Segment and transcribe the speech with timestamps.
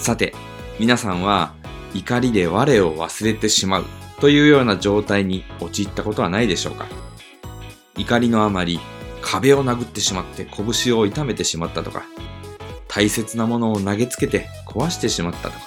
[0.00, 0.34] さて、
[0.78, 1.52] 皆さんは
[1.94, 3.84] 怒りで我を忘れてしまう
[4.18, 6.86] というような状態に陥ったことはないでしょうか？
[7.98, 8.80] 怒りのあまり
[9.20, 12.04] 壁を殴ってしまって拳を痛めてしまったとか、
[12.88, 15.60] 大切なものを投げつけて壊してしまったとか、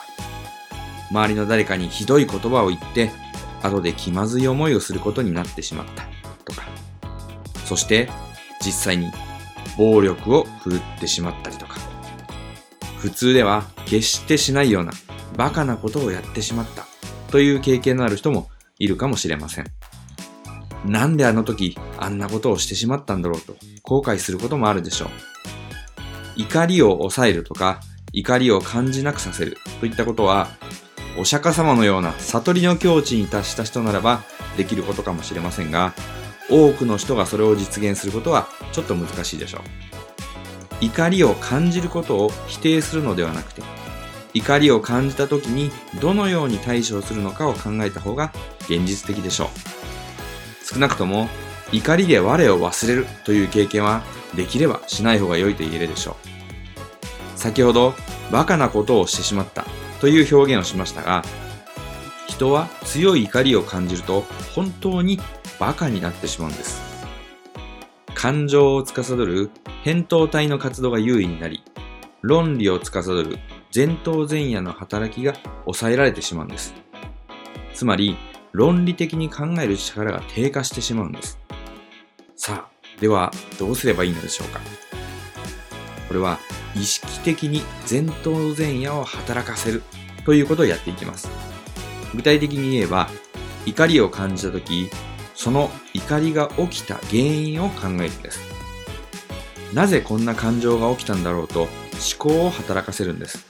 [1.12, 3.12] 周りの誰かにひどい言葉を言って
[3.62, 6.06] 後で気まずい思いをすることになってしまった
[6.44, 6.68] とか、
[7.66, 8.10] そして
[8.66, 9.12] 実際に
[9.78, 11.78] 暴力を振るってしまったりとか、
[12.98, 14.92] 普通では決してしないような
[15.38, 16.86] バカなことをやってしまった
[17.32, 19.66] という経験のある人もいるかもしれません。
[20.86, 25.10] なんであの時あんなことをしてしまったんだろうと後悔することもあるでしょう。
[26.36, 27.80] 怒りを抑えるとか
[28.12, 30.50] 怒りを感じなくさせるといったことは
[31.18, 34.24] お釈迦様のような悟りの境地に達した人ならば
[34.58, 35.94] できることかもしれませんが
[36.50, 39.93] 多くの人がそれを実現することはちょっと難しいでしょう。
[40.84, 43.62] 怒りを感じることを否定するのではなくて、
[44.34, 49.48] 怒りを感じた時にどのように対処するのかを考えた方が現実的でしょう。
[50.66, 51.30] 少なくとも
[51.72, 54.04] 怒りで我を忘れるという経験は
[54.36, 56.18] できればしない方が良いと言えるでしょ
[57.36, 57.40] う。
[57.40, 57.94] 先ほど
[58.32, 59.66] バカなことをしてしまった
[60.02, 61.24] という表現をしましたが、
[62.28, 64.26] 人は強い怒りを感じると
[64.56, 65.20] 本当に
[65.60, 66.82] バカになってしまうんです。
[68.16, 69.52] 感情を司る
[69.84, 71.62] 扁桃体の活動が優位になり、
[72.22, 73.38] 論理を司る
[73.76, 75.34] 前頭前野の働きが
[75.66, 76.74] 抑えられてしまうんです。
[77.74, 78.16] つまり、
[78.54, 81.38] 論理的に考える力が低下してしまうんです。
[82.38, 84.62] さあ、ではどうすればいいのでしょうか
[86.08, 86.40] これは
[86.76, 89.84] 意識的に前頭前野を働かせる
[90.26, 91.28] ということをやっていきます。
[92.16, 93.10] 具体的に言えば、
[93.66, 94.90] 怒りを感じたとき、
[95.36, 98.63] その怒りが起きた原因を考えるんです。
[99.74, 101.70] なぜこんな感情が起きたんだろうと思
[102.18, 103.46] 考を働かせるんです。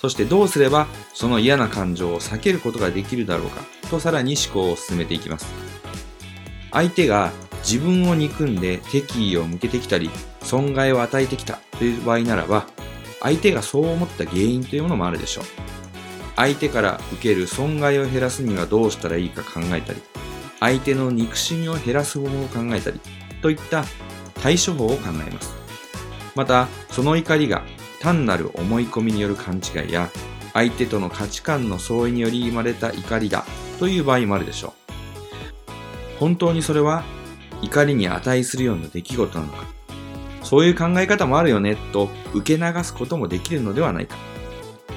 [0.00, 5.46] そしてどうすればその嫌な感情を避けることができるだろうかとさらに思考を進めていきます。
[6.70, 7.32] 相手が
[7.64, 10.10] 自分を憎んで敵意を向けてきたり
[10.42, 12.66] 損害を与えてきたという場合ならば
[13.20, 15.44] 相手がそう思った原因というものもあるでしょう。
[16.36, 20.00] 相手から受ける損害を減らすにはどうしたらいいか考えたり
[20.60, 23.00] 相手の憎しみを減らす方法を考えたり
[23.42, 23.84] といった
[24.42, 25.54] 対処法を考えます。
[26.34, 27.62] また、その怒りが
[28.00, 30.08] 単なる思い込みによる勘違いや
[30.54, 33.44] 相手との価値観の相違により生まれた怒りだ
[33.78, 34.72] という場合もあるでしょう。
[36.18, 37.04] 本当にそれは
[37.62, 39.64] 怒りに値するような出来事なのか、
[40.42, 44.16] そういう考え方もあるよねと受け流すこともできるのではないか。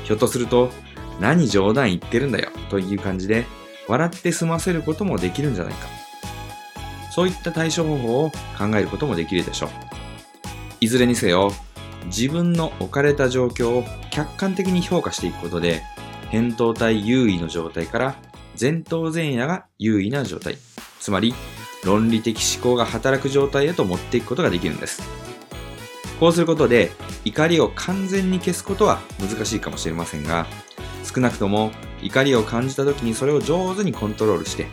[0.03, 0.71] ひょっとすると、
[1.19, 3.45] 何冗談言ってるんだよという感じで
[3.87, 6.00] 笑って済ませることもできるんじゃないか。
[7.11, 9.69] そういった対処方法を考えることもできるでしょう。
[10.79, 11.51] いずれにせよ、
[12.05, 15.83] 自分の置かれた状況を客観的に評価していくことで、
[16.31, 18.15] 扁桃体優位の状態から
[18.59, 20.57] 前頭前野が優位な状態、
[20.99, 21.35] つまり
[21.83, 25.03] 論理的思考が働く状態へと持っていくことができるんです。
[26.19, 26.91] こうすることで
[27.25, 30.45] 怒りを完全に消すことは難しいかもしれませんが、
[31.03, 34.67] 少なくとも怒りを感じた時にそれを上手にコントロールして、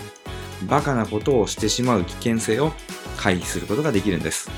[0.67, 2.73] バカなことをしてしまう危険性を
[3.17, 4.51] 回避することができるんです。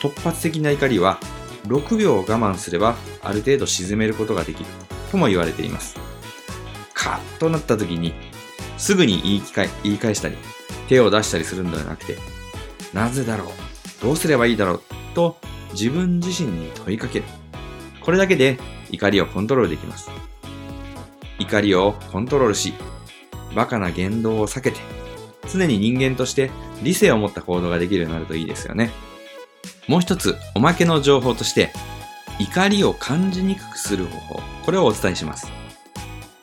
[0.00, 1.18] 突発的な怒りは
[1.66, 4.70] 6秒我慢すればある程度沈めることができる
[5.10, 5.98] とも言われています。
[6.94, 8.14] カッとなった時に
[8.78, 10.36] すぐに言い返言い返したり
[10.88, 12.18] 手を出したりするのではなくて
[12.94, 13.48] なぜだろう？
[14.02, 14.82] どうすればいいだろう？
[15.14, 15.36] と
[15.72, 17.24] 自分自身に問いかける。
[18.00, 18.58] これだけで
[18.90, 20.10] 怒りをコントロールできます。
[21.38, 22.72] 怒りをコントロールし、
[23.54, 24.78] バカな言動を避けて、
[25.52, 26.50] 常に人間として
[26.82, 28.90] 理性を持った行動ができるようになるといいですよね。
[29.88, 31.72] もう一つ、おまけの情報として、
[32.38, 35.50] 怒りを感じにくくする方法、これをお伝えします。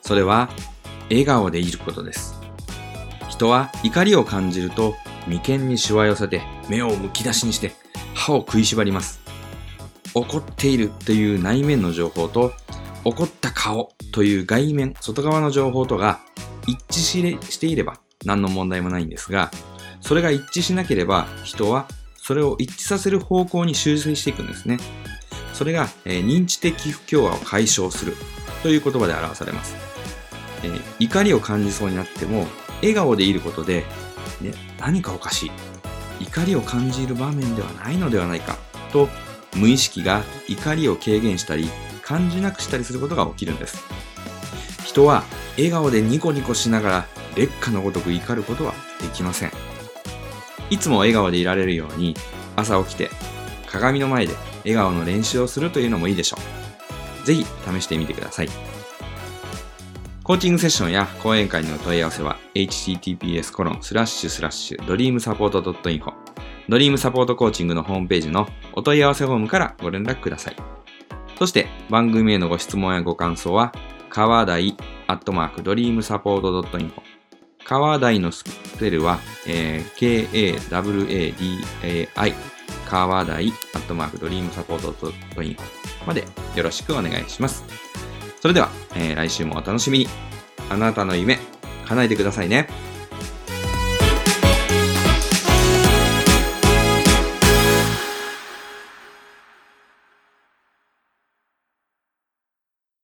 [0.01, 0.50] それは、
[1.09, 2.36] 笑顔でいることです。
[3.30, 4.95] 人は怒りを感じると、
[5.27, 7.71] 眉間にしわ寄せて、目をむき出しにして、
[8.13, 9.21] 歯を食いしばります。
[10.13, 12.51] 怒っているという内面の情報と、
[13.03, 16.19] 怒った顔という外面、外側の情報とが
[16.68, 19.52] 一致していれば何の問題もないんですが、
[20.02, 21.88] それが一致しなければ人は
[22.18, 24.80] それを一致させる方向に修正していくんですね。
[25.54, 28.16] それが、えー認知的不協和を解消する
[28.62, 29.75] という言葉で表されます。
[30.64, 32.46] えー怒りを感じそうになっても、
[32.81, 33.86] 笑顔でいることで、
[34.42, 35.52] ね、何かおかしい。
[36.20, 38.58] 怒りを感じる場面ではないのではないか
[38.92, 39.08] と、
[39.56, 41.70] 無意識が怒りを軽減したり、
[42.04, 43.84] 感じなくしたりすることが起きるんです。
[44.86, 45.24] 人は
[45.57, 49.51] 笑顔でニコニコしながら劣化のごとく怒ることはできません。
[50.69, 52.15] いつも笑顔でいられるように
[52.56, 53.09] 朝起きて
[53.68, 56.38] 鏡の前で笑顔の練習をするというのもいいでしょ
[57.24, 57.25] う。
[57.25, 58.50] ぜひ試してみてください。
[60.24, 66.13] コーチングセッションや講演会のお問い合わせは https コロンスラッシュスラッシュドリームサポート .info
[66.68, 70.56] ドリームサポートコーチングのホームページのお問い合わせフォームからご連絡ください。
[71.39, 73.71] そして番組へのご質問やご感想は
[74.09, 74.75] 川台
[75.07, 77.01] アットマークドリームサポート .info
[77.65, 78.44] 川台のス
[78.80, 79.95] ペルは、えー
[81.07, 82.33] K-A-W-A-D-A-I
[82.89, 85.12] 川台アットマークドリームサポート
[85.42, 85.62] .info
[86.06, 86.24] まで
[86.56, 87.63] よろしくお願いします。
[88.42, 90.07] それでは、えー来週もお楽しみに。
[90.69, 91.39] あなたの夢、
[91.86, 92.68] 叶えてくださいね。